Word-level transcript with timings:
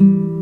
Mm-hmm. 0.00 0.39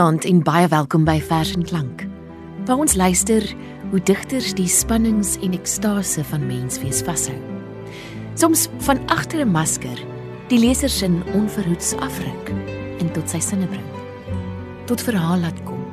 Goeienaand 0.00 0.24
en 0.24 0.38
baie 0.40 0.68
welkom 0.72 1.02
by 1.04 1.18
Vers 1.20 1.50
en 1.52 1.64
Klank. 1.68 2.06
Waar 2.64 2.78
ons 2.80 2.94
luister 2.96 3.44
hoe 3.90 3.98
digters 4.08 4.54
die 4.56 4.68
spannings 4.72 5.34
en 5.44 5.52
ekstase 5.52 6.22
van 6.24 6.46
menswees 6.48 7.02
vashou. 7.04 7.36
Soms 8.40 8.62
van 8.86 9.02
agter 9.12 9.44
'n 9.44 9.52
masker 9.52 10.00
die 10.48 10.58
leser 10.58 10.88
sin 10.88 11.20
onverhoeds 11.34 11.92
afruk 12.00 12.48
en 12.98 13.12
tot 13.12 13.28
sy 13.28 13.40
sinne 13.40 13.66
bring. 13.66 13.84
Tot 14.86 15.02
verhaal 15.02 15.38
laat 15.38 15.60
kom. 15.64 15.84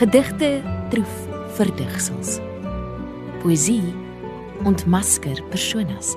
Gedigte 0.00 0.62
troef 0.88 1.28
verdigsels. 1.58 2.40
Poesie 3.42 3.84
ontmasker 4.64 5.44
personas. 5.50 6.16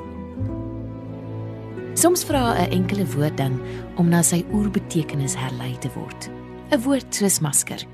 Soms 1.94 2.24
vra 2.24 2.56
'n 2.56 2.72
enkele 2.72 3.06
woord 3.06 3.38
dan 3.38 3.60
om 3.98 4.08
na 4.08 4.22
sy 4.22 4.46
oerbetekenis 4.54 5.36
herlei 5.36 5.78
te 5.80 5.90
word. 5.96 6.32
'n 6.72 6.82
Woord 6.82 7.16
soos 7.16 7.40
masker. 7.40 7.86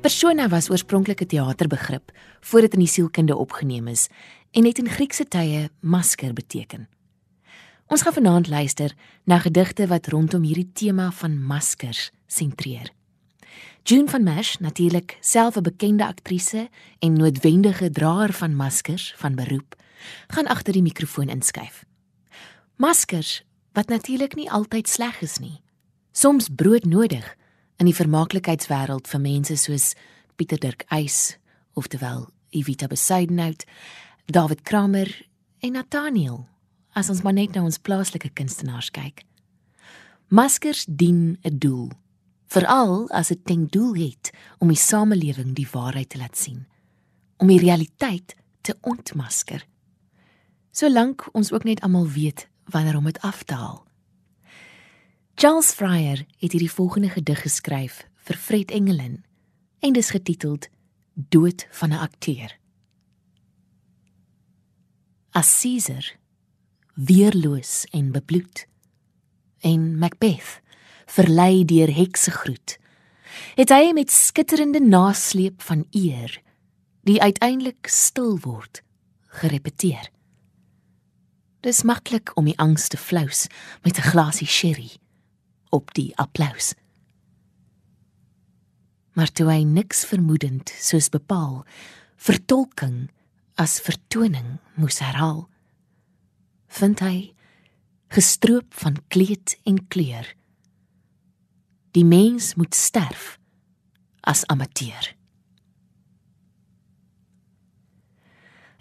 Persona 0.00 0.48
was 0.48 0.70
oorspronklik 0.70 1.20
'n 1.20 1.26
teaterbegrip 1.26 2.12
voordat 2.40 2.70
dit 2.70 2.80
in 2.80 2.86
die 2.86 2.94
sielkunde 2.94 3.36
opgeneem 3.36 3.88
is 3.88 4.08
en 4.50 4.64
het 4.64 4.78
in 4.78 4.88
Griekse 4.88 5.28
tye 5.28 5.70
masker 5.80 6.32
beteken. 6.32 6.88
Ons 7.86 8.02
gaan 8.02 8.12
vanaand 8.12 8.48
luister 8.48 8.94
na 9.24 9.38
gedigte 9.38 9.86
wat 9.86 10.06
rondom 10.06 10.42
hierdie 10.42 10.70
tema 10.72 11.10
van 11.10 11.44
maskers 11.44 12.10
sentreer. 12.26 12.92
June 13.82 14.08
van 14.08 14.22
Mesh, 14.22 14.56
natuurlik 14.56 15.18
self 15.20 15.56
'n 15.56 15.62
bekende 15.62 16.06
aktrise 16.06 16.68
en 16.98 17.12
noodwendige 17.12 17.90
draer 17.90 18.32
van 18.32 18.56
maskers 18.56 19.14
van 19.16 19.34
beroep, 19.34 19.76
gaan 20.26 20.46
agter 20.46 20.72
die 20.72 20.82
mikrofoon 20.82 21.28
inskuif. 21.28 21.84
Maskers 22.76 23.44
wat 23.72 23.88
natuurlik 23.88 24.34
nie 24.34 24.50
altyd 24.50 24.88
sleg 24.88 25.20
is 25.20 25.38
nie. 25.38 25.60
Soms 26.12 26.48
broodnodig 26.48 27.36
in 27.82 27.88
die 27.90 27.98
vermaaklikheidswêreld 27.98 29.08
vir 29.10 29.18
mense 29.18 29.56
soos 29.58 29.92
Pieter 30.38 30.60
Dirk 30.62 30.84
Eis, 30.94 31.34
oftewel 31.74 32.28
Evita 32.54 32.86
Besuidenhout, 32.86 33.64
David 34.30 34.62
Kramer 34.62 35.10
en 35.66 35.74
Nathaniel, 35.74 36.44
as 36.94 37.10
ons 37.10 37.24
maar 37.26 37.34
net 37.34 37.56
na 37.56 37.64
ons 37.66 37.80
plaaslike 37.82 38.30
kunstenaars 38.38 38.92
kyk. 38.94 39.24
Maskers 40.30 40.84
dien 40.86 41.38
'n 41.42 41.58
doel, 41.58 41.90
veral 42.46 43.10
as 43.10 43.28
dit 43.28 43.44
ten 43.44 43.66
doel 43.66 43.94
het 43.94 44.30
om 44.60 44.68
die 44.68 44.78
samelewing 44.78 45.54
die 45.54 45.68
waarheid 45.72 46.10
te 46.10 46.18
laat 46.18 46.36
sien, 46.36 46.66
om 47.38 47.48
die 47.48 47.58
realiteit 47.58 48.36
te 48.62 48.76
ontmasker. 48.82 49.66
Solank 50.70 51.28
ons 51.32 51.52
ook 51.52 51.64
net 51.64 51.80
almal 51.80 52.06
weet 52.06 52.48
wanneer 52.70 52.96
om 52.96 53.04
dit 53.04 53.20
af 53.20 53.42
te 53.42 53.54
haal. 53.54 53.84
Charles 55.34 55.72
Fryer 55.72 56.26
het 56.38 56.52
hierdie 56.52 56.70
volgende 56.70 57.08
gedig 57.08 57.40
geskryf 57.40 58.02
vir 58.22 58.36
Fred 58.36 58.70
Engelin 58.70 59.24
en 59.80 59.92
dis 59.92 60.10
getiteld 60.10 60.68
Dood 61.14 61.66
van 61.70 61.88
'n 61.88 61.98
akteur. 61.98 62.58
As 65.30 65.60
Caesar 65.60 66.16
weerloos 66.94 67.84
en 67.90 68.12
bebloed 68.12 68.66
en 69.60 69.98
Macbeth 69.98 70.60
verlei 71.06 71.64
deur 71.64 71.94
heksegroet 71.94 72.78
het 73.54 73.68
hy 73.68 73.92
met 73.92 74.10
skitterende 74.10 74.80
nasleep 74.80 75.62
van 75.62 75.86
eer 75.90 76.40
die 77.02 77.22
uiteindelik 77.22 77.86
stil 77.86 78.38
word 78.38 78.82
gerepeteer 79.26 80.10
Dis 81.60 81.82
maklik 81.82 82.32
om 82.34 82.44
die 82.44 82.58
angs 82.58 82.88
te 82.88 82.96
flous 82.96 83.46
met 83.82 83.96
'n 83.98 84.08
glasie 84.12 84.46
sherry 84.46 85.01
op 85.72 85.94
die 85.96 86.12
applous. 86.20 86.74
Maar 89.16 89.32
toe 89.32 89.48
hy 89.50 89.62
niks 89.68 90.04
vermoedend 90.08 90.72
soos 90.80 91.08
bepaal 91.12 91.62
vertolking 92.16 93.08
as 93.60 93.80
vertoning 93.84 94.58
moes 94.78 95.00
herhaal, 95.02 95.48
vind 96.72 97.02
hy 97.04 97.16
gestroop 98.12 98.76
van 98.82 99.00
kleed 99.12 99.56
en 99.68 99.80
kleur. 99.92 100.28
Die 101.96 102.04
mens 102.04 102.54
moet 102.60 102.76
sterf 102.76 103.38
as 104.20 104.46
amateur. 104.52 105.12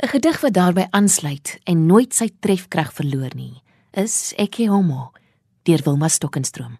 'n 0.01 0.07
Gedig 0.07 0.41
wat 0.41 0.53
daarbey 0.53 0.87
aansluit 0.89 1.59
en 1.63 1.85
nooit 1.85 2.13
sy 2.13 2.29
trefkrag 2.39 2.93
verloor 2.93 3.35
nie, 3.35 3.61
is 3.93 4.33
Ecce 4.37 4.67
Homo 4.67 5.11
deur 5.63 5.81
Wilma 5.85 6.07
Stokenstroom. 6.07 6.77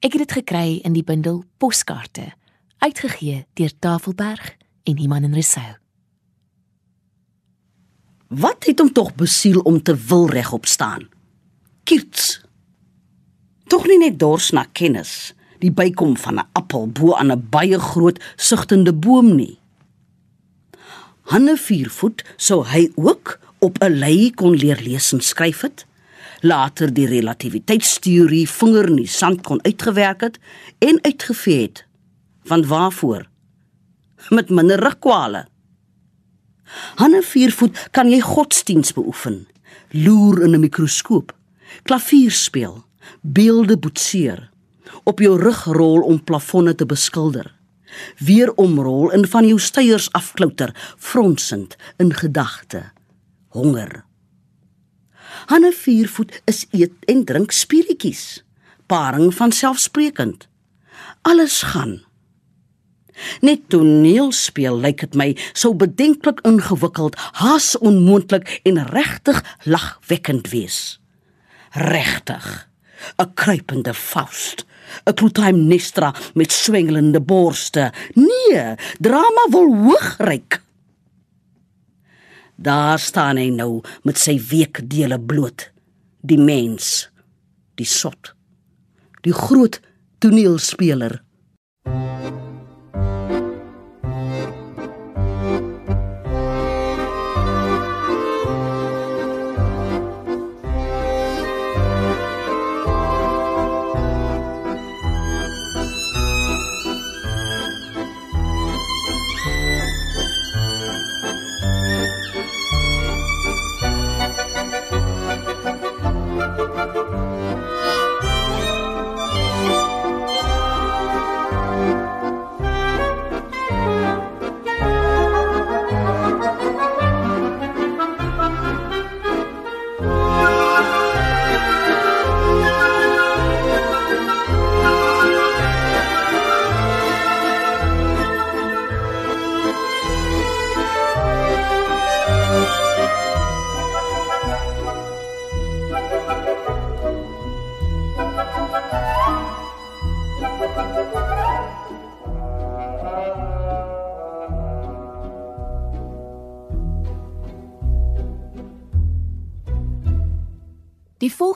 Ek 0.00 0.12
het 0.12 0.26
dit 0.26 0.32
gekry 0.40 0.80
in 0.84 0.92
die 0.92 1.04
bundel 1.06 1.44
Poskaarte, 1.58 2.32
uitgegee 2.78 3.46
deur 3.54 3.72
Tafelberg 3.78 4.56
en 4.84 4.98
Iman 4.98 5.24
en 5.24 5.34
Resou. 5.34 5.76
Wat 8.28 8.66
het 8.66 8.82
hom 8.82 8.92
tog 8.92 9.14
besiel 9.14 9.60
om 9.60 9.78
te 9.82 9.94
wil 10.08 10.26
regop 10.28 10.66
staan? 10.66 11.06
Kirts. 11.86 12.40
Tog 13.70 13.86
nie 13.86 13.98
net 13.98 14.18
dors 14.18 14.50
na 14.50 14.66
kennis, 14.72 15.32
die 15.62 15.70
bykom 15.70 16.16
van 16.16 16.38
'n 16.38 16.48
appel 16.52 16.88
bo 16.88 17.14
aan 17.14 17.32
'n 17.32 17.48
baie 17.50 17.78
groot 17.78 18.18
sugtende 18.36 18.92
boom 18.92 19.34
nie. 19.36 19.58
Hanne 21.22 21.56
viervoet 21.56 22.24
sou 22.36 22.66
hy 22.66 22.90
ook 22.94 23.38
op 23.58 23.78
'n 23.82 23.98
lei 23.98 24.30
kon 24.30 24.54
leer 24.54 24.80
lees 24.82 25.12
en 25.12 25.20
skryf 25.20 25.60
het. 25.60 25.85
Later 26.46 26.92
die 26.94 27.06
relativiteitsteorie 27.10 28.44
vinger 28.50 28.90
in 28.92 29.00
die 29.00 29.10
sand 29.10 29.42
kon 29.46 29.62
uitgewerk 29.64 30.22
het 30.26 30.38
en 30.84 31.00
uitgevee 31.02 31.62
het. 31.62 31.84
Van 32.46 32.66
waarvoor? 32.66 33.26
Met 34.28 34.50
minder 34.50 34.80
rugkwale. 34.80 35.46
Hanne 37.02 37.22
viervoet 37.22 37.88
kan 37.90 38.10
jy 38.10 38.20
godsdiens 38.20 38.92
beoefen, 38.94 39.46
loer 39.90 40.42
in 40.42 40.54
'n 40.54 40.60
mikroskoop, 40.60 41.34
klavier 41.82 42.30
speel, 42.30 42.84
beelde 43.20 43.78
boetseer, 43.78 44.50
op 45.04 45.18
jou 45.18 45.40
rug 45.40 45.64
rol 45.64 46.00
om 46.00 46.24
plafonne 46.24 46.74
te 46.74 46.86
beskilder 46.86 47.56
weer 48.18 48.54
omrol 48.54 49.12
en 49.12 49.28
van 49.28 49.46
jou 49.46 49.58
steiers 49.58 50.12
afklouter, 50.12 50.74
fronsend 50.98 51.76
in 51.96 52.14
gedagte. 52.14 52.90
Honger. 53.48 54.05
Hanne 55.46 55.72
viervoet 55.72 56.40
is 56.44 56.66
eet 56.70 56.92
en 57.04 57.24
drink 57.24 57.52
spirietjies. 57.52 58.44
Paring 58.86 59.34
van 59.34 59.52
selfsprekend. 59.52 60.48
Alles 61.22 61.62
gaan. 61.62 62.00
Net 63.40 63.68
toneel 63.72 64.32
speel 64.32 64.76
lyk 64.80 65.00
dit 65.00 65.14
my 65.16 65.30
so 65.52 65.74
bedenklik 65.74 66.42
ingewikkeld, 66.44 67.16
haas 67.40 67.74
onmoontlik 67.78 68.60
en 68.68 68.82
regtig 68.92 69.42
lagwekkend 69.64 70.50
wees. 70.52 71.00
Regtig. 71.72 72.68
'n 73.18 73.34
Kruipende 73.34 73.94
Faust 73.94 74.64
'n 75.04 75.14
Clytemnestra 75.14 76.14
met 76.34 76.52
swengelende 76.52 77.20
borste. 77.20 77.92
Nee, 78.14 78.74
drama 78.98 79.46
wil 79.50 79.74
hoogryk. 79.74 80.60
Daar 82.56 82.98
staan 82.98 83.36
hy 83.36 83.50
nou 83.52 83.82
met 84.08 84.18
sy 84.18 84.38
weekdele 84.40 85.18
bloot. 85.20 85.68
Die 86.26 86.40
mens, 86.40 87.08
die 87.76 87.86
sot, 87.86 88.32
die 89.22 89.34
groot 89.36 89.78
toneelspeler. 90.24 91.20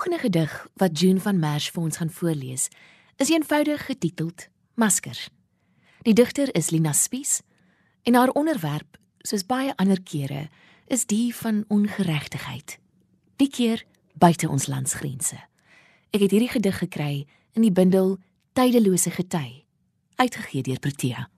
Volgende 0.01 0.29
gedig 0.29 0.69
wat 0.75 1.01
June 1.01 1.21
van 1.21 1.39
Merch 1.39 1.71
vir 1.71 1.83
ons 1.83 1.97
gaan 1.97 2.11
voorlees, 2.11 2.69
is 3.17 3.29
eenvoudig 3.29 3.83
getiteld 3.85 4.49
Maskers. 4.75 5.29
Die 6.09 6.15
digter 6.15 6.49
is 6.57 6.71
Lina 6.71 6.93
Spies 6.93 7.43
en 8.09 8.15
haar 8.15 8.33
onderwerp, 8.33 8.97
soos 9.19 9.45
baie 9.45 9.77
ander 9.77 10.01
kere, 10.01 10.49
is 10.87 11.05
die 11.05 11.35
van 11.37 11.65
ongeregtigheid. 11.69 12.79
Die 13.37 13.51
keer 13.53 13.85
buite 14.17 14.49
ons 14.49 14.71
landsgrense. 14.73 15.37
Ek 16.17 16.25
het 16.25 16.33
hierdie 16.33 16.55
gedig 16.57 16.81
gekry 16.81 17.27
in 17.53 17.69
die 17.69 17.73
bundel 17.73 18.17
Tydelose 18.57 19.13
gety, 19.13 19.67
uitgegee 20.17 20.65
deur 20.65 20.81
Protea. 20.81 21.29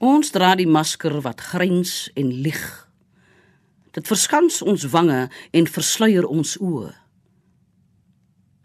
Ons 0.00 0.32
dra 0.32 0.54
die 0.56 0.70
masker 0.70 1.20
wat 1.20 1.44
grens 1.52 2.06
en 2.16 2.32
lieg. 2.32 2.87
Dit 3.96 4.06
verskans 4.06 4.62
ons 4.62 4.84
wange 4.92 5.28
en 5.50 5.66
versluier 5.66 6.26
ons 6.26 6.56
oë. 6.60 6.92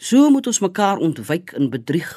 So 0.04 0.30
moet 0.30 0.48
ons 0.48 0.60
mekaar 0.60 1.00
ontwyk 1.00 1.54
en 1.56 1.70
bedrieg, 1.72 2.12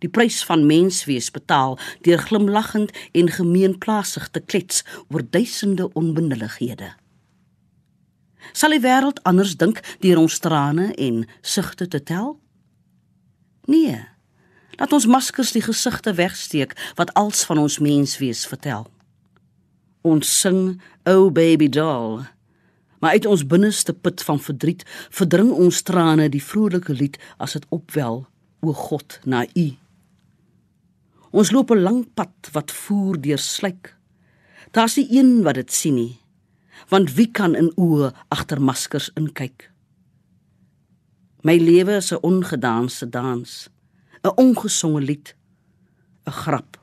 die 0.00 0.08
prys 0.08 0.42
van 0.44 0.66
menswees 0.68 1.28
betaal 1.30 1.76
deur 2.06 2.18
glimlaggend 2.18 2.92
en 3.12 3.32
gemeenplasig 3.32 4.28
te 4.32 4.40
klets 4.40 4.84
oor 5.08 5.24
duisende 5.30 5.90
onbenullighede. 5.92 6.94
Sal 8.52 8.76
die 8.76 8.80
wêreld 8.80 9.20
anders 9.28 9.56
dink 9.60 9.82
deur 10.04 10.20
ons 10.22 10.38
trane 10.40 10.92
en 10.94 11.24
sugte 11.42 11.88
te 11.88 12.00
tel? 12.02 12.36
Nee. 13.66 13.98
Laat 14.76 14.92
ons 14.92 15.08
maskers 15.08 15.52
die 15.56 15.64
gesigte 15.64 16.14
wegsteek 16.16 16.76
wat 16.96 17.12
als 17.16 17.44
van 17.48 17.58
ons 17.58 17.80
menswees 17.82 18.46
vertel. 18.46 18.86
Ons 20.06 20.30
sing, 20.40 20.80
"O 21.04 21.26
oh 21.26 21.32
baby 21.32 21.68
doll," 21.68 22.24
maar 23.00 23.10
uit 23.10 23.26
ons 23.26 23.46
binneste 23.46 23.92
put 23.92 24.22
van 24.22 24.40
verdriet 24.40 24.84
verdring 25.10 25.50
ons 25.52 25.82
trane 25.82 26.28
die 26.28 26.42
vrolike 26.42 26.92
lied 26.92 27.18
as 27.38 27.52
dit 27.52 27.66
opwel, 27.74 28.24
o 28.60 28.72
God, 28.72 29.20
na 29.24 29.44
U. 29.54 29.68
Ons 31.30 31.52
loop 31.52 31.70
'n 31.70 31.82
lang 31.82 32.14
pad 32.14 32.50
wat 32.52 32.72
voer 32.72 33.20
deur 33.20 33.38
slyk. 33.38 33.94
Daar's 34.72 34.96
nie 34.96 35.08
een 35.10 35.42
wat 35.42 35.54
dit 35.54 35.72
sien 35.72 35.94
nie, 35.94 36.20
want 36.88 37.14
wie 37.14 37.30
kan 37.30 37.54
in 37.54 37.72
oë 37.76 38.12
agter 38.28 38.60
maskers 38.60 39.10
inkyk? 39.14 39.70
My 41.42 41.56
lewe 41.56 41.96
is 41.96 42.12
'n 42.12 42.22
ongedanse 42.22 43.08
dans. 43.08 43.68
'n 44.26 44.32
ongesonge 44.36 45.00
lied, 45.00 45.34
'n 46.26 46.30
grap. 46.30 46.80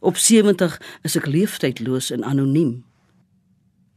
Op 0.00 0.16
70 0.16 0.80
is 1.02 1.16
ek 1.16 1.26
leeftydloos 1.26 2.10
en 2.10 2.24
anoniem. 2.24 2.84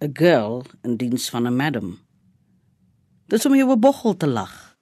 'n 0.03 0.11
Girl 0.13 0.65
in 0.81 0.97
diens 0.97 1.29
van 1.29 1.47
'n 1.47 1.55
madam. 1.55 1.99
Dis 3.27 3.45
om 3.45 3.55
jou 3.55 3.71
'n 3.71 3.79
boggel 3.79 4.17
te 4.17 4.27
lag. 4.27 4.77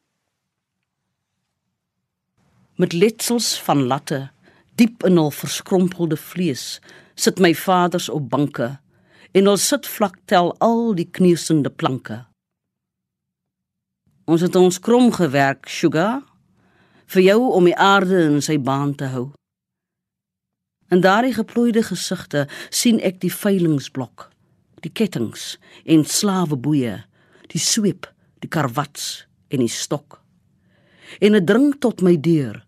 Met 2.75 2.93
letsels 2.93 3.61
van 3.61 3.83
latte, 3.83 4.31
diep 4.75 5.03
in 5.03 5.15
hul 5.15 5.31
verskrompelde 5.31 6.17
vlees, 6.17 6.81
sit 7.13 7.39
my 7.39 7.55
vaders 7.55 8.09
op 8.09 8.29
banke 8.29 8.79
en 9.31 9.43
hulle 9.43 9.57
sit 9.57 9.87
vlak 9.87 10.17
tel 10.25 10.57
al 10.57 10.95
die 10.95 11.09
kneusende 11.11 11.69
planke. 11.69 12.25
Ons 14.25 14.41
het 14.41 14.55
ons 14.55 14.79
krom 14.79 15.11
gewerk, 15.11 15.69
sugar 15.69 16.23
vir 17.05 17.21
jou 17.21 17.51
om 17.51 17.63
die 17.63 17.77
aarde 17.77 18.23
in 18.23 18.41
sy 18.41 18.57
baan 18.59 18.95
te 18.95 19.05
hou. 19.05 19.31
In 20.89 21.01
daardie 21.01 21.33
geplooide 21.33 21.83
gesigte 21.83 22.47
sien 22.69 22.99
ek 22.99 23.21
die 23.21 23.33
veilingsblok, 23.33 24.30
die 24.81 24.91
kettinge 24.91 25.57
en 25.85 26.05
slaweboeie, 26.05 27.01
die 27.51 27.61
sweep, 27.61 28.07
die 28.41 28.49
karwats 28.49 29.25
en 29.51 29.63
die 29.63 29.71
stok. 29.71 30.19
En 31.19 31.35
dit 31.35 31.45
dring 31.45 31.73
tot 31.83 32.01
my 32.05 32.15
deur, 32.19 32.61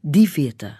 die 0.00 0.28
wete. 0.36 0.72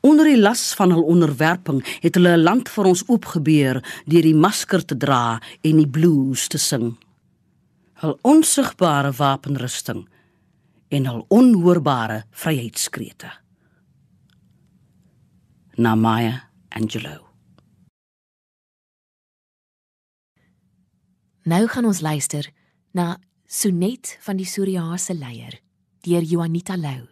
Onder 0.00 0.30
die 0.30 0.38
las 0.40 0.70
van 0.78 0.94
hul 0.94 1.04
onderwerping 1.12 1.82
het 2.00 2.16
hulle 2.16 2.36
'n 2.36 2.42
land 2.42 2.68
vir 2.68 2.84
ons 2.84 3.04
oopgebeur 3.06 3.82
deur 4.06 4.22
die 4.22 4.34
masker 4.34 4.84
te 4.84 4.96
dra 4.96 5.40
en 5.60 5.76
die 5.76 5.88
blues 5.88 6.48
te 6.48 6.58
sing. 6.58 6.96
Hul 8.00 8.18
onsigbare 8.22 9.12
wapenrusting 9.12 10.08
en 10.88 11.06
hul 11.06 11.24
onhoorbare 11.28 12.24
vryheidskrete. 12.30 13.30
Namaya 15.76 16.48
Angelo. 16.68 17.29
Nou 21.50 21.64
gaan 21.66 21.88
ons 21.88 22.00
luister 22.00 22.46
na 22.94 23.16
Sonet 23.46 24.12
van 24.22 24.38
die 24.38 24.46
Soriaanse 24.46 25.16
leier 25.18 25.56
deur 26.06 26.22
Juanita 26.22 26.76
Lou. 26.78 27.08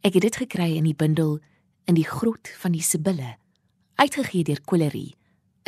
Ek 0.00 0.16
het 0.16 0.24
dit 0.24 0.38
gekry 0.46 0.70
in 0.78 0.88
die 0.88 0.96
bundel 0.96 1.36
in 1.84 1.98
die 1.98 2.06
grot 2.08 2.48
van 2.62 2.72
die 2.72 2.82
Sibille, 2.82 3.36
uitgegee 4.00 4.46
deur 4.48 4.64
Colerie, 4.64 5.14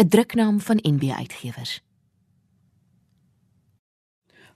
'n 0.00 0.08
druknaam 0.08 0.60
van 0.60 0.80
NB 0.82 1.12
Uitgewers 1.12 1.80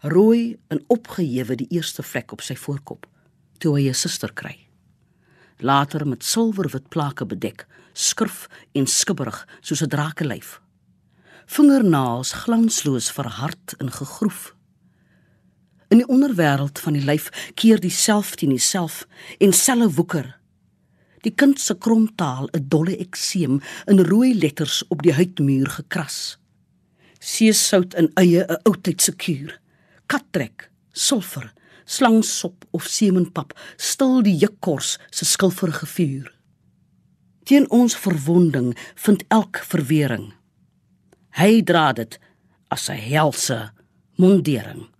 rooi 0.04 0.56
en 0.68 0.84
opgehewe 0.86 1.54
die 1.56 1.68
eerste 1.72 2.02
vlek 2.02 2.32
op 2.32 2.42
sy 2.44 2.56
voorkop 2.60 3.06
toe 3.58 3.76
hy 3.78 3.88
'n 3.88 3.94
suster 3.94 4.32
kry. 4.32 4.68
Later 5.58 6.06
met 6.06 6.24
silwerwit 6.24 6.88
plake 6.88 7.24
bedek, 7.26 7.66
skurf 7.92 8.48
en 8.72 8.86
skibberig 8.86 9.46
soos 9.60 9.82
'n 9.82 9.88
drakelyf. 9.88 10.60
Vingernaels 11.46 12.32
glansloos 12.32 13.10
verhard 13.10 13.74
en 13.78 13.92
gegroef. 13.92 14.54
In 15.88 16.00
die 16.00 16.08
onderwêreld 16.08 16.78
van 16.78 16.96
die 16.96 17.04
lyf 17.04 17.28
keer 17.54 17.80
dieself 17.80 18.34
teen 18.34 18.54
dieself 18.54 19.04
en 19.38 19.52
selle 19.52 19.90
woeker. 19.90 20.36
Die 21.24 21.34
kind 21.34 21.60
se 21.60 21.74
kromtaal 21.78 22.48
'n 22.52 22.68
dolle 22.68 22.96
ekseem 22.96 23.60
in 23.86 24.04
rooi 24.04 24.34
letters 24.34 24.84
op 24.88 25.02
die 25.02 25.12
huidmuur 25.12 25.68
gekras. 25.70 26.38
Seesout 27.18 27.94
in 27.94 28.10
eie 28.14 28.44
'n 28.44 28.60
oudtydse 28.62 29.16
kuur 29.16 29.62
kattrek, 30.06 30.70
sulfer, 30.92 31.52
slangsop 31.84 32.64
of 32.70 32.86
semenpap 32.88 33.52
stil 33.76 34.22
die 34.24 34.36
jikkors 34.36 34.96
se 35.10 35.26
skilferige 35.28 35.86
vuur. 35.86 36.30
Teen 37.44 37.66
ons 37.70 37.96
verwonding 37.96 38.72
vind 39.04 39.24
elk 39.28 39.60
verwering. 39.68 40.32
Hy 41.34 41.62
dra 41.62 41.92
dit 41.92 42.18
as 42.70 42.88
'n 42.88 42.98
helse 43.10 43.72
mondering. 44.16 44.93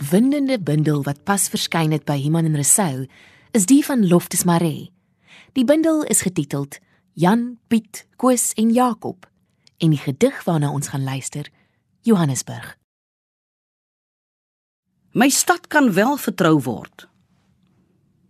Opwindende 0.00 0.56
bundel 0.60 1.02
wat 1.04 1.18
pas 1.28 1.42
verskyn 1.52 1.92
het 1.92 2.06
by 2.08 2.16
Iman 2.24 2.46
en 2.48 2.56
Resou 2.56 3.04
is 3.52 3.66
die 3.68 3.82
van 3.84 4.06
Loftus 4.08 4.46
Mare. 4.48 4.88
Die 5.52 5.64
bundel 5.68 6.06
is 6.08 6.22
getiteld 6.24 6.78
Jan, 7.12 7.58
Piet, 7.68 8.06
Koos 8.16 8.54
en 8.56 8.70
Jakob 8.72 9.28
en 9.76 9.92
die 9.92 10.00
gedig 10.00 10.38
waarna 10.44 10.70
ons 10.72 10.88
gaan 10.88 11.04
luister, 11.04 11.50
Johannesburg. 12.00 12.78
My 15.12 15.28
stad 15.28 15.68
kan 15.68 15.92
wel 15.92 16.16
vertrou 16.16 16.56
word. 16.64 17.08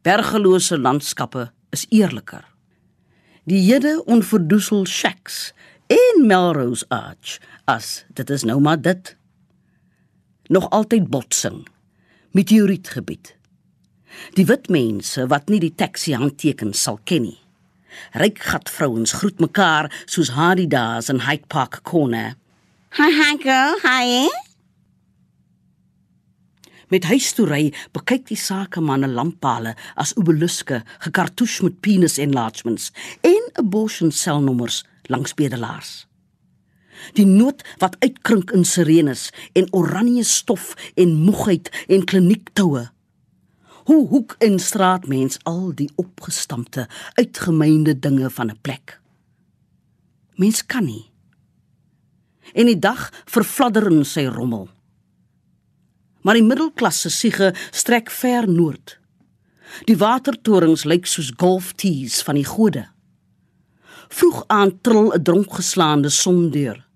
Bergelose 0.02 0.78
landskappe 0.78 1.52
is 1.70 1.86
eerliker. 1.90 2.46
Die 3.46 3.62
hede 3.70 4.00
onverdoesel 4.10 4.86
shacks 4.86 5.52
en 5.86 6.26
Melrose 6.26 6.88
Arch 6.88 7.38
as 7.70 8.04
dit 8.14 8.30
is 8.30 8.42
nou 8.42 8.58
maar 8.60 8.80
dit. 8.80 9.14
Nog 10.50 10.71
altyd 10.71 11.09
botsing. 11.09 11.66
Meteorietgebied. 12.30 13.37
Die 14.35 14.47
wit 14.47 14.66
mense 14.69 15.26
wat 15.30 15.47
nie 15.47 15.61
die 15.62 15.75
taxi 15.78 16.11
handteken 16.19 16.73
sal 16.75 16.99
ken 17.07 17.23
nie. 17.28 17.38
Ryk 18.19 18.42
gat 18.50 18.73
vrouens 18.75 19.14
groet 19.21 19.38
mekaar 19.38 19.87
soos 20.11 20.33
Hadidas 20.35 21.07
in 21.14 21.23
Hyde 21.23 21.47
Park 21.47 21.85
Corner. 21.87 22.35
Hi 22.99 23.09
hi 23.14 23.38
girl, 23.38 23.78
hi. 23.87 24.26
Met 26.90 27.07
huistoery 27.07 27.71
bekyk 27.95 28.26
die 28.35 28.42
sakemanne 28.49 29.07
lamppale 29.07 29.76
as 29.95 30.16
obeliske 30.19 30.83
gekartouche 31.07 31.69
met 31.69 31.78
penis 31.78 32.19
enlargements 32.19 32.90
en 33.23 33.52
abortion 33.62 34.11
selnommers 34.11 34.83
langs 35.07 35.38
bedelaars. 35.38 36.09
Die 37.12 37.26
noot 37.26 37.62
wat 37.78 37.97
uitkrink 37.99 38.50
in 38.50 38.64
sirenes 38.64 39.30
en 39.52 39.69
oranje 39.76 40.25
stof 40.25 40.75
en 40.95 41.14
moegheid 41.14 41.71
en 41.88 42.04
kliniektoue. 42.04 42.88
Hoe 43.85 44.09
hoek 44.09 44.35
en 44.38 44.59
straatmens 44.59 45.38
al 45.42 45.73
die 45.75 45.90
opgestampte, 45.97 46.88
uitgemeende 47.14 47.99
dinge 47.99 48.30
van 48.30 48.50
'n 48.50 48.59
plek. 48.61 49.00
Mens 50.35 50.66
kan 50.66 50.85
nie. 50.85 51.11
En 52.52 52.66
die 52.66 52.78
dag 52.78 53.12
vervladder 53.25 53.90
in 53.90 54.04
sy 54.04 54.25
rommel 54.26 54.69
maar 56.23 56.37
die 56.37 56.45
middelklasse 56.45 57.11
siege 57.11 57.52
strek 57.71 58.11
ver 58.12 58.49
noord. 58.49 58.99
Die 59.87 59.97
watertorings 59.97 60.85
lyk 60.88 61.07
soos 61.07 61.33
golftees 61.40 62.21
van 62.26 62.40
die 62.40 62.47
gode. 62.47 62.87
Vroeg 64.11 64.45
aan 64.50 64.80
trill 64.83 65.12
'n 65.14 65.23
dronkgeslaande 65.23 66.11
sondeur. 66.11 66.87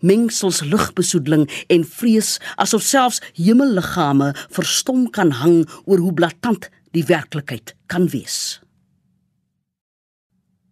Mengsels 0.00 0.60
lugbesoedeling 0.60 1.48
en 1.68 1.84
vrees 1.84 2.38
asof 2.56 2.82
selfs 2.82 3.22
hemelliggame 3.34 4.34
verstom 4.48 5.10
kan 5.10 5.30
hang 5.30 5.64
oor 5.84 5.98
hoe 5.98 6.14
blaatant 6.14 6.70
die 6.96 7.04
werklikheid 7.04 7.74
kan 7.86 8.08
wees. 8.08 8.60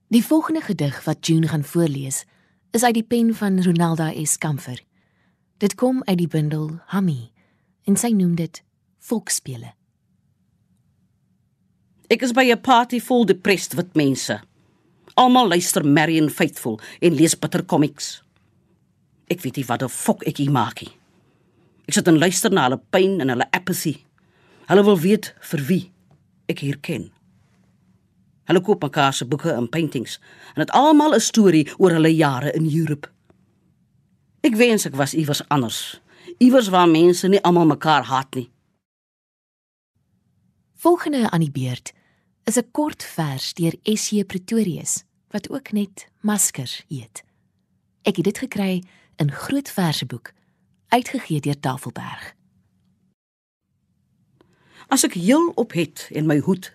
Die 0.08 0.24
volgende 0.24 0.60
gedig 0.60 1.04
wat 1.04 1.26
June 1.26 1.48
gaan 1.48 1.64
voorlees, 1.64 2.24
is 2.70 2.82
uit 2.82 2.94
die 2.94 3.06
pen 3.06 3.34
van 3.34 3.62
Ronaldo 3.62 4.24
S. 4.24 4.38
Kamfer. 4.38 4.80
Dit 5.58 5.74
kom 5.74 6.02
uit 6.04 6.18
die 6.18 6.28
bundel 6.28 6.78
Hammy 6.92 7.30
en 7.84 7.96
sy 7.96 8.12
noem 8.12 8.34
dit 8.36 8.62
volksspele. 9.08 9.72
Ek 12.06 12.22
is 12.22 12.32
by 12.32 12.44
'n 12.52 12.60
party 12.60 13.00
vol 13.00 13.24
depressed 13.26 13.74
wit 13.74 13.94
mense. 13.94 14.40
Almal 15.14 15.48
luister 15.48 15.84
Marion 15.84 16.30
Faithful 16.30 16.80
en 17.00 17.14
lees 17.14 17.34
bitter 17.34 17.64
comics. 17.64 18.22
Ek 19.30 19.42
weet 19.42 19.56
nie 19.56 19.66
wat 19.66 19.80
die 19.80 19.88
fok 19.88 20.22
ek 20.26 20.38
hier 20.38 20.52
maak 20.54 20.80
nie. 20.82 20.92
Ek 21.86 21.94
sit 21.94 22.08
en 22.08 22.18
luister 22.18 22.50
na 22.50 22.66
hulle 22.66 22.80
pyn 22.90 23.20
en 23.20 23.28
hulle 23.28 23.48
apathy. 23.52 23.96
Hulle 24.70 24.84
wil 24.86 24.98
weet 24.98 25.34
vir 25.50 25.66
wie 25.68 25.84
ek 26.50 26.62
hier 26.62 26.78
ken. 26.78 27.10
Hulle 28.46 28.62
koop 28.62 28.82
mekaar 28.82 29.14
se 29.14 29.26
boeke 29.26 29.52
en 29.52 29.68
paintings 29.68 30.20
en 30.54 30.62
dit 30.62 30.70
almal 30.70 31.14
'n 31.14 31.20
storie 31.20 31.66
oor 31.78 31.90
hulle 31.90 32.14
jare 32.14 32.54
in 32.54 32.70
Europe. 32.70 33.08
Ek 34.42 34.54
wens 34.54 34.86
ek 34.86 34.94
was 34.94 35.14
iewers 35.14 35.42
anders 35.48 36.00
iewers 36.38 36.68
waar 36.68 36.88
mense 36.88 37.28
nie 37.28 37.42
almal 37.42 37.66
mekaar 37.66 38.04
haat 38.04 38.34
nie. 38.34 38.50
Volgende 40.74 41.30
aan 41.30 41.40
die 41.40 41.50
beurt 41.50 41.92
is 42.44 42.56
'n 42.58 42.70
kort 42.70 43.02
vers 43.02 43.54
deur 43.54 43.74
SC 43.82 44.26
Pretorius 44.26 45.04
wat 45.30 45.50
ook 45.50 45.72
net 45.72 46.08
masker 46.20 46.84
eet. 46.88 47.24
Ek 48.02 48.16
het 48.16 48.24
dit 48.24 48.38
gekry 48.38 48.82
in 49.16 49.32
groot 49.32 49.70
verseboek 49.70 50.32
uitgegee 50.88 51.40
deur 51.40 51.60
Tafelberg. 51.60 52.34
As 54.88 55.02
ek 55.04 55.16
heel 55.18 55.50
op 55.58 55.74
het 55.74 56.06
en 56.14 56.28
my 56.30 56.38
hoed, 56.46 56.70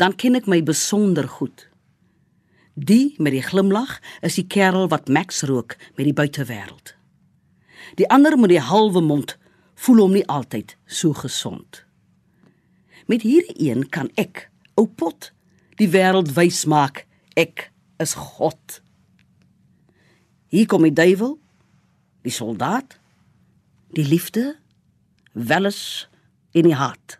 dan 0.00 0.16
ken 0.16 0.38
ek 0.38 0.48
my 0.48 0.62
besonder 0.64 1.28
goed. 1.28 1.68
Die 2.72 3.14
met 3.20 3.34
die 3.36 3.44
glimlag 3.44 3.98
is 4.24 4.38
die 4.40 4.46
kerel 4.48 4.88
wat 4.88 5.12
Max 5.12 5.42
rook 5.44 5.76
met 5.98 6.08
die 6.08 6.16
buitewêreld. 6.16 6.94
Die 8.00 8.08
ander 8.08 8.38
met 8.38 8.54
die 8.54 8.62
halwe 8.62 9.02
mond 9.04 9.36
voel 9.74 10.00
hom 10.06 10.16
nie 10.16 10.26
altyd 10.26 10.76
so 10.86 11.12
gesond. 11.12 11.82
Met 13.06 13.26
hierdie 13.26 13.68
een 13.68 13.84
kan 13.92 14.08
ek, 14.16 14.48
ou 14.80 14.86
pot, 14.86 15.32
die 15.76 15.90
wêreld 15.92 16.32
wys 16.38 16.64
maak 16.64 17.04
ek 17.36 17.68
is 18.00 18.14
God. 18.16 18.80
Hier 20.48 20.68
kom 20.70 20.86
die 20.86 20.94
duiwel, 20.94 21.36
die 22.22 22.32
soldaat, 22.32 22.98
die 23.92 24.06
liefde, 24.06 24.56
weles 25.32 26.08
in 26.52 26.68
die 26.68 26.76
hart. 26.76 27.18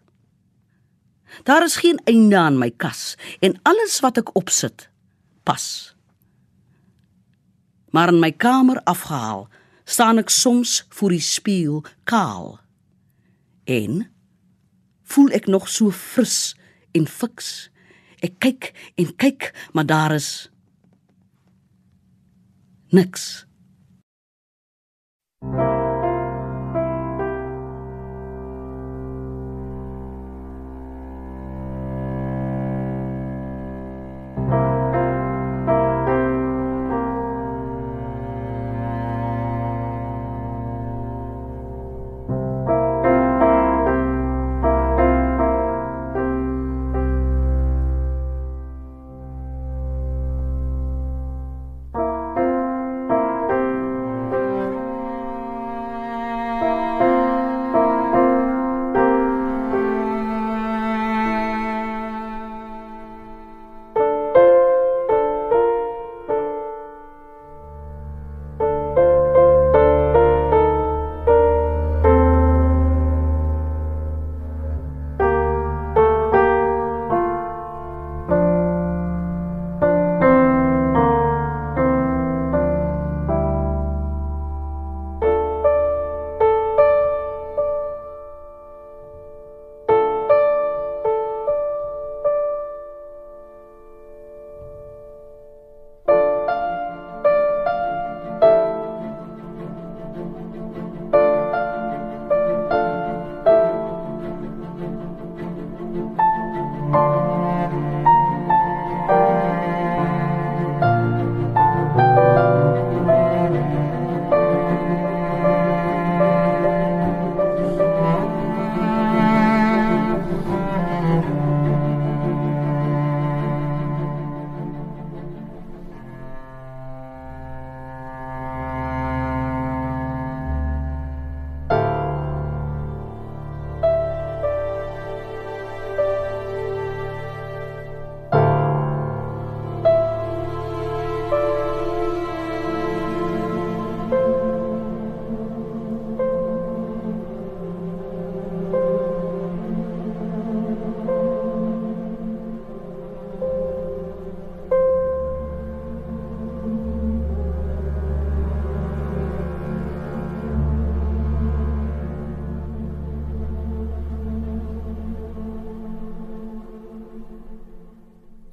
Daar 1.42 1.64
is 1.64 1.76
geen 1.80 2.00
einde 2.04 2.38
aan 2.38 2.58
my 2.58 2.70
kas 2.70 3.16
en 3.40 3.56
alles 3.62 4.00
wat 4.04 4.20
ek 4.20 4.34
opsit 4.36 4.88
pas. 5.48 5.94
Maar 7.92 8.12
in 8.12 8.20
my 8.20 8.32
kamer 8.32 8.80
afgehaal 8.88 9.48
staan 9.84 10.20
ek 10.20 10.30
soms 10.32 10.82
voor 10.88 11.12
die 11.16 11.24
spieël 11.24 11.82
kaal. 12.08 12.60
En 13.64 14.06
voel 15.12 15.32
ek 15.36 15.46
nog 15.46 15.68
so 15.68 15.90
fris 15.90 16.54
en 16.96 17.08
fiks. 17.08 17.70
Ek 18.22 18.38
kyk 18.38 18.70
en 19.00 19.10
kyk, 19.16 19.50
maar 19.72 19.86
daar 19.88 20.14
is 20.14 20.48
niks. 22.92 23.44
you. 25.42 25.81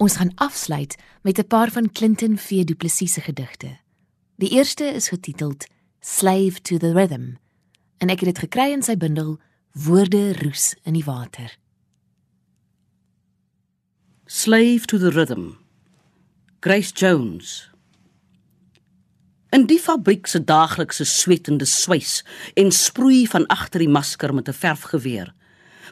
Ons 0.10 0.18
gaan 0.18 0.36
afsluit 0.36 0.98
met 1.22 1.38
'n 1.38 1.48
paar 1.48 1.72
van 1.72 1.92
Clinton 1.92 2.38
V. 2.38 2.64
Du 2.64 2.76
Plessis 2.76 3.14
se 3.14 3.22
gedigte. 3.22 3.78
Die 4.36 4.50
eerste 4.50 4.84
is 4.84 5.08
getiteld 5.08 5.68
Slave 6.00 6.62
to 6.62 6.78
the 6.78 6.92
Rhythm 6.92 7.36
en 7.98 8.10
ek 8.10 8.20
het 8.20 8.26
dit 8.26 8.40
gekry 8.40 8.72
in 8.72 8.82
sy 8.82 8.98
bundel 8.98 9.40
Woorde 9.72 10.34
roes 10.34 10.76
in 10.84 10.94
die 10.94 11.04
water. 11.04 11.58
Slave 14.26 14.86
to 14.86 14.98
the 14.98 15.10
Rhythm. 15.10 15.50
Grace 16.60 16.92
Jones. 16.94 17.72
In 19.50 19.66
die 19.66 19.80
fabriek 19.80 20.28
se 20.28 20.44
daaglikse 20.44 21.06
swetende 21.06 21.66
swys 21.66 22.26
en 22.54 22.72
sproei 22.72 23.28
van 23.28 23.46
agter 23.48 23.80
die 23.80 23.90
masker 23.90 24.34
met 24.34 24.48
'n 24.48 24.54
verfgeweer 24.54 25.34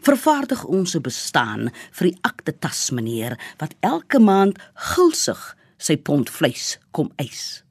vervaardig 0.01 0.63
ons 0.65 0.95
'n 0.95 1.01
bestaan 1.01 1.71
vir 1.91 2.11
die 2.11 2.17
aktetas 2.21 2.91
meneer 2.91 3.37
wat 3.57 3.75
elke 3.81 4.19
maand 4.19 4.59
gulsig 4.73 5.55
sy 5.77 5.97
pond 5.97 6.29
vleis 6.29 6.77
kom 6.91 7.11
eis. 7.15 7.63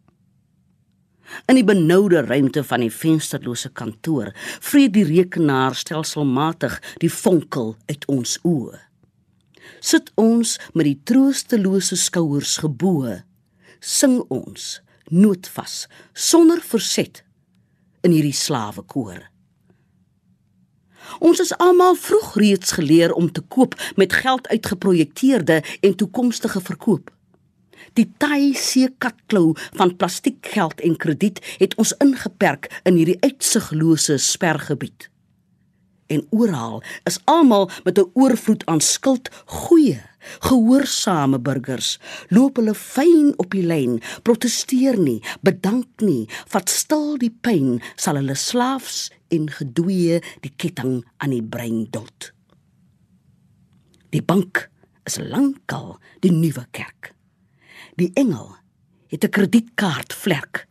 In 1.51 1.59
die 1.59 1.67
benoude 1.67 2.23
ruimte 2.23 2.63
van 2.65 2.81
die 2.85 2.93
vensterlose 2.93 3.71
kantoor 3.75 4.33
vreet 4.61 4.95
die 4.95 5.05
rekenaar 5.05 5.75
stelselmatig 5.75 6.79
die 7.03 7.11
vonkel 7.11 7.75
uit 7.91 8.07
ons 8.13 8.39
oë. 8.47 8.79
Sit 9.83 10.13
ons 10.15 10.57
met 10.75 10.87
die 10.87 10.99
troostelose 11.05 11.99
skouers 11.99 12.57
gebo, 12.63 13.19
sing 13.81 14.21
ons 14.31 14.81
noodvas 15.11 15.87
sonder 16.15 16.63
verset 16.63 17.23
in 18.07 18.15
hierdie 18.15 18.35
slawekoor. 18.35 19.27
Ons 21.19 21.41
is 21.41 21.53
almal 21.63 21.95
vroeg 21.95 22.35
reeds 22.35 22.77
geleer 22.79 23.13
om 23.13 23.33
te 23.33 23.41
koop 23.41 23.75
met 23.97 24.13
geld 24.13 24.49
uitgeprojekteerde 24.49 25.63
en 25.81 25.95
toekomstige 25.95 26.61
verkoop. 26.61 27.11
Die 27.97 28.09
taai 28.19 28.55
seekatklou 28.55 29.55
van 29.79 29.97
plastiekgeld 29.97 30.81
en 30.81 30.97
krediet 30.97 31.41
het 31.59 31.77
ons 31.81 31.95
ingeperk 32.05 32.69
in 32.85 32.99
hierdie 32.99 33.21
uitsiglose 33.21 34.19
spergebied. 34.21 35.09
En 36.07 36.27
oral 36.31 36.83
is 37.05 37.19
almal 37.25 37.71
met 37.85 37.99
'n 37.99 38.11
oorvloed 38.15 38.67
aan 38.67 38.81
skuld 38.81 39.29
goeie 39.45 40.03
Gehoorsame 40.41 41.39
burgers 41.39 41.97
loop 42.35 42.59
hulle 42.61 42.75
fyn 42.75 43.33
op 43.43 43.55
die 43.55 43.65
lyn, 43.67 43.99
protesteer 44.27 44.99
nie, 44.99 45.21
bedank 45.47 46.05
nie, 46.05 46.27
vat 46.53 46.73
stil 46.73 47.17
die 47.23 47.31
pyn, 47.31 47.81
sal 47.97 48.19
hulle 48.21 48.37
slaafs 48.39 49.07
en 49.35 49.49
gedoeye 49.53 50.21
die 50.45 50.53
ketting 50.59 51.01
aan 51.23 51.35
die 51.35 51.43
brein 51.43 51.87
dot. 51.95 52.33
Die 54.15 54.23
bank 54.23 54.67
is 55.07 55.19
lankal 55.21 55.97
die 56.25 56.33
nuwe 56.35 56.67
kerk. 56.77 57.13
Die 57.97 58.11
engel 58.15 58.55
het 59.11 59.25
'n 59.25 59.31
kredietkaart 59.31 60.13
vlek. 60.13 60.67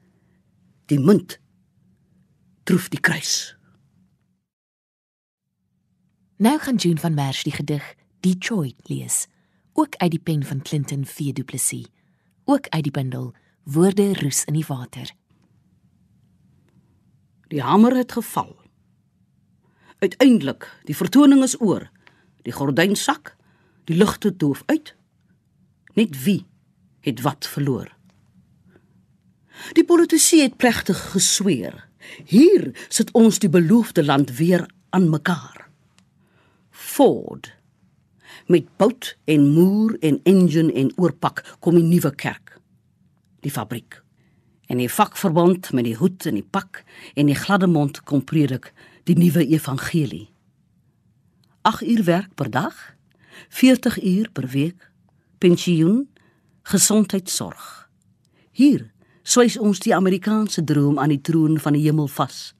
Die 0.87 0.99
munt 0.99 1.39
troef 2.63 2.89
die 2.89 2.99
kruis. 2.99 3.54
Nou 6.37 6.59
gaan 6.59 6.75
June 6.75 6.99
van 6.99 7.13
Merch 7.13 7.43
die 7.43 7.53
gedig 7.53 7.95
Detroit 8.19 8.75
lees 8.83 9.27
ook 9.73 9.95
uit 9.95 10.11
die 10.11 10.19
pen 10.19 10.43
van 10.43 10.61
Clinton 10.61 11.05
V 11.05 11.31
Du 11.31 11.43
Plessis, 11.43 11.85
ook 12.43 12.67
uit 12.69 12.83
die 12.83 12.91
bundel 12.91 13.33
Woorde 13.63 14.13
roes 14.13 14.43
in 14.43 14.53
die 14.53 14.65
water. 14.67 15.11
Die 17.47 17.61
hamer 17.61 17.95
het 17.95 18.11
geval. 18.11 18.55
Uiteindelik, 19.99 20.79
die 20.83 20.95
vertoning 20.95 21.43
is 21.43 21.61
oor. 21.61 21.89
Die 22.41 22.53
gordyn 22.53 22.95
sak, 22.95 23.35
die 23.83 23.97
ligte 23.97 24.35
doof 24.35 24.63
uit. 24.65 24.95
Net 25.93 26.23
wie 26.23 26.45
het 26.99 27.21
wat 27.21 27.47
verloor? 27.47 27.89
Die 29.73 29.85
politisie 29.85 30.41
het 30.41 30.57
plegtig 30.57 31.11
gesweer. 31.11 31.87
Hier 32.25 32.71
sit 32.89 33.11
ons 33.11 33.39
die 33.39 33.49
beloofde 33.49 34.05
land 34.05 34.37
weer 34.37 34.69
aan 34.89 35.09
mekaar. 35.09 35.64
Ford. 36.95 37.51
Met 38.47 38.67
bout 38.77 39.17
en 39.25 39.49
moer 39.53 39.97
en 39.99 40.19
engine 40.23 40.71
en 40.73 40.93
oorpak 40.95 41.41
kom 41.59 41.75
die 41.75 41.83
nuwe 41.83 42.13
kerk 42.15 42.53
die 43.43 43.51
fabriek. 43.51 43.99
En 44.71 44.79
die 44.79 44.89
vakverbond 44.89 45.73
met 45.75 45.85
die 45.85 45.97
hoed 45.99 46.23
en 46.25 46.39
die 46.39 46.47
pak 46.55 46.79
en 47.13 47.27
die 47.27 47.35
gladde 47.35 47.67
mond 47.67 47.99
kom 48.07 48.23
predik 48.23 48.71
die 49.05 49.17
nuwe 49.19 49.43
evangelie. 49.43 50.29
8 51.67 51.83
uur 51.83 52.05
werk 52.07 52.31
per 52.39 52.49
dag 52.49 52.79
40 53.49 53.99
uur 53.99 54.31
per 54.31 54.47
week 54.55 54.87
pensioen 55.43 56.07
gesondheidsorg 56.71 57.89
hier 58.55 58.87
swys 59.21 59.59
ons 59.59 59.83
die 59.83 59.95
amerikaanse 59.95 60.63
droom 60.63 60.95
aan 60.95 61.11
die 61.11 61.21
troon 61.21 61.59
van 61.59 61.75
die 61.75 61.83
hemel 61.89 62.07
vas. 62.07 62.53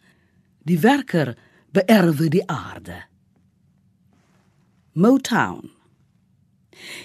Die 0.67 0.81
werker 0.83 1.37
beerwe 1.71 2.27
die 2.29 2.43
aarde 2.51 3.05
Motown 4.95 5.73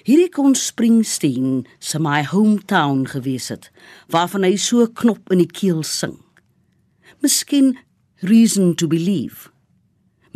Hierdie 0.07 0.29
kon 0.31 0.53
Springsteen 0.55 1.65
se 1.83 1.99
my 1.99 2.21
hometown 2.23 3.01
gewees 3.11 3.49
het, 3.51 3.67
waarvan 4.15 4.47
hy 4.47 4.53
so 4.63 4.87
knop 5.01 5.33
in 5.35 5.43
die 5.43 5.51
keel 5.51 5.81
sing. 5.83 6.15
Miskien 7.19 7.73
Reason 8.23 8.77
to 8.79 8.87
Believe. 8.87 9.51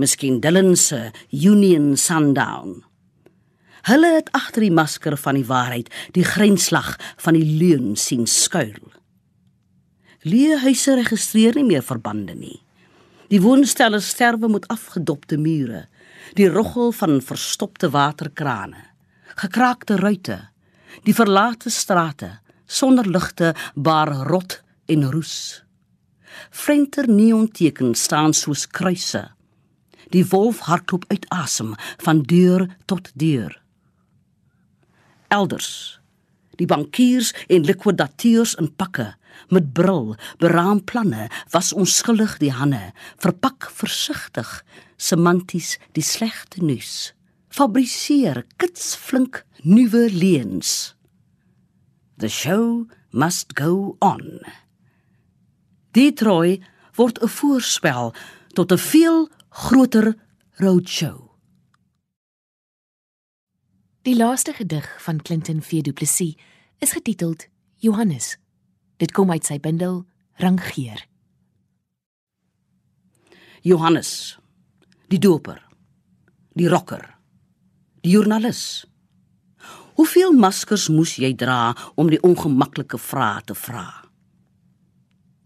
Miskien 0.02 0.40
Dylan 0.42 0.74
se 0.74 1.12
Union 1.30 1.92
Sundown. 1.94 2.80
Hulle 3.86 4.10
het 4.16 4.34
agter 4.34 4.66
die 4.66 4.74
masker 4.74 5.14
van 5.14 5.38
die 5.38 5.46
waarheid 5.46 5.94
die 6.18 6.26
grynslag 6.26 6.96
van 7.22 7.38
die 7.38 7.46
leuen 7.46 7.94
sien 7.94 8.26
skuil. 8.26 8.82
Leehuise 10.26 10.98
registreer 11.04 11.54
nie 11.54 11.68
meer 11.70 11.86
verbande 11.86 12.34
nie. 12.34 12.58
Die 13.30 13.44
woonstelle 13.46 14.02
sterwe 14.02 14.50
met 14.50 14.66
afgedopte 14.74 15.38
mure, 15.38 15.86
die 16.32 16.48
roggel 16.48 16.92
van 16.92 17.20
verstopte 17.22 17.90
waterkrane 17.90 18.90
gekraakte 19.34 19.96
ruitte, 19.98 20.38
die 21.02 21.14
verlate 21.14 21.70
strate 21.70 22.38
sonder 22.66 23.08
ligte 23.10 23.54
bar 23.74 24.12
rot 24.28 24.60
en 24.86 25.10
roes. 25.10 25.64
Frenter 26.50 27.08
neonteken 27.10 27.94
staan 27.94 28.34
soos 28.34 28.66
kruise. 28.66 29.24
Die 30.14 30.24
wolf 30.30 30.62
hardloop 30.68 31.04
uit 31.08 31.26
asem 31.34 31.74
van 32.06 32.22
deur 32.22 32.68
tot 32.86 33.10
deur. 33.14 33.60
Elders 35.28 36.00
die 36.60 36.66
bankiers 36.70 37.32
en 37.48 37.66
likwidateurs 37.66 38.54
in 38.60 38.70
pakke 38.78 39.14
met 39.48 39.72
bril, 39.72 40.16
beraam 40.38 40.84
planne, 40.84 41.28
was 41.50 41.72
onskuldig 41.72 42.38
die 42.38 42.52
hande, 42.52 42.92
verpak 43.16 43.70
versigtig, 43.70 44.64
semanties 44.96 45.78
die 45.92 46.02
slegte 46.02 46.64
nuus 46.64 47.14
fabriseer 47.54 48.42
kitsflink 48.58 49.44
nuwe 49.62 50.08
leuns. 50.10 50.94
The 52.18 52.28
show 52.28 52.86
must 53.10 53.54
go 53.54 53.96
on. 54.02 54.42
Detroit 55.94 56.62
word 56.98 57.22
'n 57.22 57.28
voorspel 57.28 58.14
tot 58.54 58.72
'n 58.72 58.78
veel 58.78 59.28
groter 59.48 60.16
roadshow. 60.62 61.18
Die 64.02 64.16
laaste 64.16 64.52
gedig 64.52 64.86
van 65.02 65.22
Clinton 65.22 65.62
V 65.62 65.80
Du 65.80 65.92
Plessis 65.92 66.34
is 66.78 66.92
getiteld 66.92 67.46
Johannes. 67.76 68.38
Dit 68.96 69.12
kom 69.12 69.30
uit 69.30 69.44
sy 69.44 69.58
bundel 69.60 70.04
Rangeer. 70.42 71.06
Johannes, 73.62 74.38
die 75.08 75.18
doper, 75.18 75.62
die 76.54 76.68
rocker 76.68 77.14
die 78.04 78.12
joernalis. 78.12 78.84
Hoeveel 79.96 80.34
maskers 80.36 80.90
moes 80.92 81.14
jy 81.16 81.32
dra 81.40 81.72
om 81.96 82.10
die 82.12 82.20
ongemaklike 82.26 82.98
vrae 83.00 83.40
te 83.48 83.56
vra? 83.56 83.86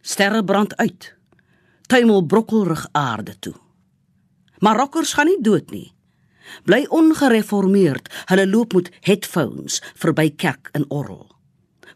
Sterre 0.03 0.43
brand 0.43 0.75
uit. 0.81 1.13
Tuimel 1.89 2.25
brokkelrig 2.27 2.87
aarde 2.99 3.37
toe. 3.39 3.55
Maar 4.59 4.81
rockers 4.83 5.15
gaan 5.15 5.31
nie 5.31 5.39
dood 5.45 5.71
nie. 5.71 5.93
Bly 6.67 6.87
ongereformeerd. 6.91 8.09
Hulle 8.33 8.47
loop 8.49 8.75
met 8.75 8.91
headphones 9.07 9.79
verby 9.95 10.31
kerk 10.35 10.73
en 10.73 10.89
orgel. 10.91 11.29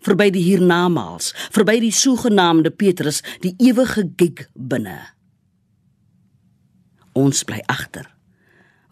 Verby 0.03 0.31
die 0.35 0.43
hiernamaals, 0.43 1.33
verby 1.55 1.79
die 1.81 1.95
sogenaamde 1.95 2.71
Petrus, 2.71 3.23
die 3.43 3.55
ewige 3.63 4.09
gig 4.17 4.49
binne. 4.55 4.99
Ons 7.19 7.45
bly 7.45 7.61
agter 7.71 8.09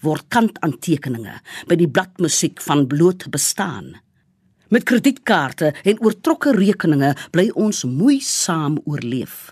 word 0.05 0.29
kantaantekeninge 0.33 1.37
by 1.68 1.77
die 1.79 1.88
bladmusiek 1.88 2.61
van 2.64 2.87
bloot 2.88 3.29
bestaan. 3.33 3.94
Met 4.70 4.87
kredietkaarte 4.88 5.73
en 5.85 6.01
oortrokke 6.05 6.55
rekeninge 6.57 7.14
bly 7.35 7.49
ons 7.59 7.85
moeisaam 7.85 8.79
oorleef. 8.87 9.51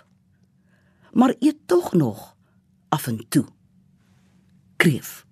Maar 1.13 1.35
eet 1.39 1.59
tog 1.67 1.93
nog 1.93 2.35
af 2.89 3.07
en 3.07 3.19
toe. 3.29 3.45
Kreef. 4.77 5.28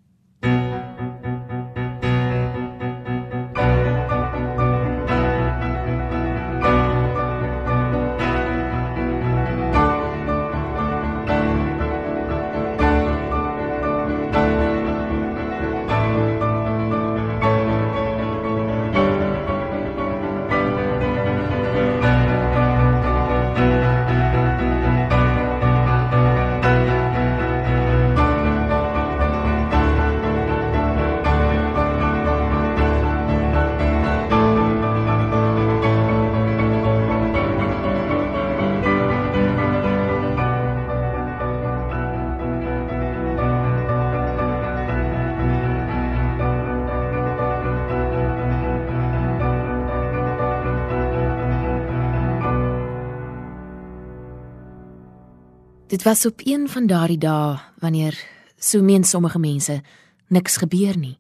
Dit 55.98 56.06
was 56.06 56.26
op 56.26 56.42
een 56.44 56.70
van 56.70 56.86
daardie 56.88 57.18
dae 57.18 57.58
wanneer 57.80 58.28
so 58.58 58.84
meen 58.84 59.04
sommige 59.04 59.40
mense 59.40 59.82
niks 60.28 60.58
gebeur 60.58 60.98
nie. 60.98 61.18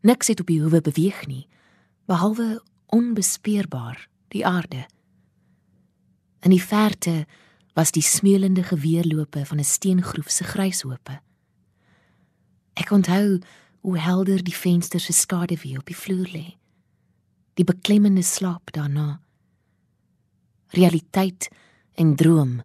Niks 0.00 0.26
het 0.26 0.40
op 0.40 0.46
die 0.46 0.60
hoewe 0.60 0.80
beweeg 0.80 1.26
nie, 1.26 1.46
behalwe 2.04 2.62
onbespeurbaar 2.86 4.08
die 4.28 4.46
aarde. 4.46 4.84
In 6.40 6.52
die 6.52 6.62
verte 6.62 7.24
was 7.72 7.90
die 7.90 8.02
smeulende 8.02 8.62
geweerlope 8.62 9.46
van 9.46 9.58
'n 9.58 9.64
steengroef 9.64 10.30
se 10.30 10.44
gryshope. 10.44 11.20
Ek 12.72 12.90
onthou 12.90 13.40
hoe 13.80 13.98
helder 13.98 14.44
die 14.44 14.56
venster 14.56 15.00
se 15.00 15.12
skaduwee 15.12 15.78
op 15.78 15.86
die 15.86 15.96
vloer 15.96 16.28
lê. 16.28 16.56
Die 17.54 17.64
beklemmende 17.64 18.22
slaap 18.22 18.72
daarna. 18.72 19.20
Realiteit 20.68 21.48
en 21.94 22.16
droom 22.16 22.62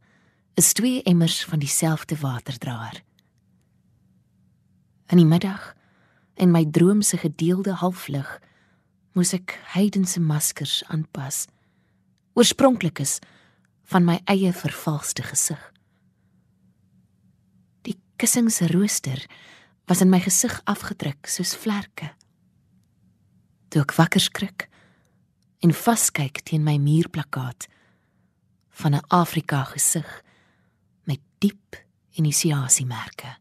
is 0.53 0.73
twee 0.73 1.01
emmers 1.03 1.45
van 1.45 1.59
dieselfde 1.59 2.17
waterdraer. 2.17 3.03
In 5.07 5.17
die 5.17 5.25
middag 5.25 5.75
in 6.35 6.51
my 6.51 6.65
droom 6.65 7.01
se 7.01 7.17
gedeelde 7.17 7.73
halflig 7.73 8.39
moes 9.13 9.33
ek 9.35 9.57
heidense 9.75 10.19
maskers 10.23 10.81
aanpas. 10.87 11.45
Oorspronklikes 12.33 13.19
van 13.91 14.07
my 14.07 14.21
eie 14.31 14.53
vervalste 14.55 15.23
gesig. 15.27 15.59
Die 17.83 17.97
kussingsrooster 18.15 19.25
was 19.91 20.01
in 20.01 20.11
my 20.11 20.21
gesig 20.23 20.61
afgedruk 20.63 21.27
soos 21.27 21.55
vlerke. 21.59 22.13
Toe 23.71 23.83
ek 23.83 23.95
wakker 23.99 24.23
skrik 24.23 24.67
en 25.61 25.75
vaskyk 25.75 26.41
teen 26.47 26.63
my 26.63 26.77
muurplakkaat 26.81 27.67
van 28.81 28.95
'n 28.95 29.05
Afrika 29.09 29.63
gesig 29.75 30.07
diep 31.41 31.77
inisiasiemerke. 32.11 33.37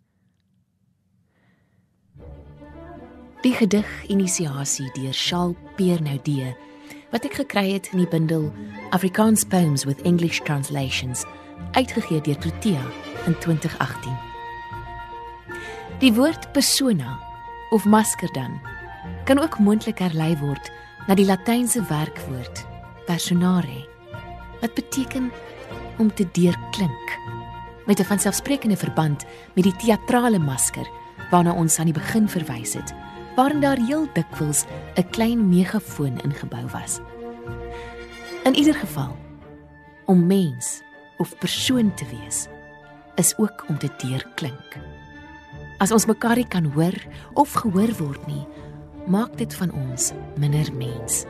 Die 3.40 3.52
gedig 3.52 3.88
Inisiasie 4.08 4.88
deur 4.96 5.12
Charles 5.12 5.56
Pierre 5.76 6.00
Naudé 6.04 6.54
wat 7.10 7.26
ek 7.28 7.36
gekry 7.42 7.74
het 7.74 7.90
in 7.92 8.00
die 8.00 8.08
bundel 8.08 8.46
Afrikaans 8.96 9.44
Poems 9.44 9.84
with 9.88 10.00
English 10.08 10.40
Translations 10.46 11.26
uitgegee 11.76 12.22
deur 12.24 12.38
Protea 12.40 12.84
in 13.28 13.36
2018. 13.44 14.16
Die 16.00 16.12
woord 16.16 16.48
persona 16.56 17.18
of 17.76 17.84
masker 17.84 18.32
dan 18.32 18.56
kan 19.28 19.42
ook 19.42 19.58
moontlik 19.60 20.00
herlei 20.00 20.32
word 20.40 20.72
na 21.08 21.18
die 21.20 21.28
latynse 21.28 21.84
werkwoord 21.92 22.64
personare 23.04 23.84
wat 24.64 24.72
beteken 24.78 25.28
om 26.00 26.08
te 26.14 26.24
deurklink 26.32 27.39
met 27.90 27.98
'n 27.98 28.04
vanselfsprekende 28.04 28.76
verband 28.76 29.24
met 29.54 29.64
die 29.64 29.76
teatrale 29.76 30.38
masker 30.38 30.86
waarna 31.30 31.52
ons 31.52 31.78
aan 31.78 31.90
die 31.90 32.00
begin 32.00 32.28
verwys 32.28 32.74
het 32.74 32.94
waarin 33.36 33.60
daar 33.60 33.76
heel 33.76 34.06
dikwels 34.12 34.64
'n 34.94 35.08
klein 35.10 35.48
megafoon 35.48 36.20
ingebou 36.20 36.66
was. 36.72 37.00
In 38.44 38.54
ieder 38.54 38.74
geval, 38.74 39.16
om 40.06 40.26
mens 40.26 40.82
of 41.18 41.38
persoon 41.38 41.94
te 41.94 42.04
wees 42.06 42.46
is 43.14 43.36
ook 43.36 43.64
om 43.68 43.78
te 43.78 43.90
deurklink. 43.96 44.78
As 45.78 45.92
ons 45.92 46.06
mekaar 46.06 46.36
nie 46.36 46.48
kan 46.48 46.64
hoor 46.64 46.94
of 47.32 47.52
gehoor 47.52 47.92
word 47.96 48.26
nie, 48.26 48.46
maak 49.06 49.36
dit 49.36 49.54
van 49.54 49.72
ons 49.72 50.12
minder 50.36 50.74
mens. 50.74 51.24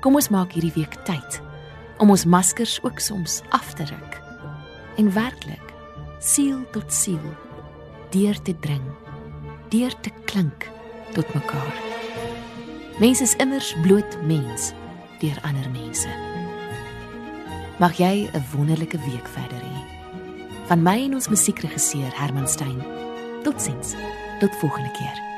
Kom 0.00 0.14
ons 0.14 0.28
maak 0.28 0.52
hierdie 0.52 0.74
week 0.74 0.94
tyd 1.04 1.40
om 1.98 2.10
ons 2.10 2.24
maskers 2.24 2.82
ook 2.82 2.98
soms 2.98 3.42
af 3.48 3.74
te 3.74 3.84
ruk 3.84 4.25
en 4.96 5.12
werklik 5.12 5.74
siel 6.18 6.64
tot 6.72 6.92
siel 6.92 7.22
deur 8.10 8.42
te 8.42 8.54
dring 8.60 8.84
deur 9.68 9.92
te 10.00 10.10
klink 10.24 10.68
tot 11.12 11.34
mekaar. 11.34 11.74
Mens 13.00 13.20
is 13.20 13.34
immers 13.42 13.74
bloot 13.82 14.18
mens 14.22 14.72
deur 15.20 15.38
ander 15.42 15.68
mense. 15.72 16.08
Mag 17.78 17.96
jy 17.98 18.28
'n 18.32 18.44
wonderlike 18.54 18.98
week 18.98 19.28
verder 19.28 19.60
hê. 19.60 19.78
Van 20.66 20.82
my 20.82 21.04
en 21.04 21.14
ons 21.14 21.28
musiekregisseur 21.28 22.12
Herman 22.14 22.48
Stein. 22.48 22.82
Totsiens. 23.42 23.94
Tot 24.40 24.56
volgende 24.56 24.90
keer. 24.90 25.35